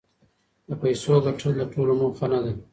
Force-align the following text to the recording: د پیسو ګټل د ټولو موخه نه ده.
د 0.67 0.69
پیسو 0.81 1.13
ګټل 1.25 1.51
د 1.57 1.61
ټولو 1.73 1.93
موخه 2.01 2.25
نه 2.31 2.39
ده. 2.43 2.51